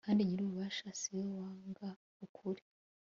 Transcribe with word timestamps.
kandi 0.05 0.21
nyir'ububasha 0.27 0.87
si 0.99 1.09
we 1.15 1.23
wanga 1.37 1.89
ukuri 2.25 2.63